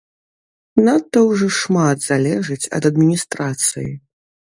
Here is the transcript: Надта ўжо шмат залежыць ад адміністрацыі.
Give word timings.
Надта 0.85 1.19
ўжо 1.31 1.49
шмат 1.57 1.97
залежыць 2.05 2.71
ад 2.79 2.87
адміністрацыі. 2.91 3.85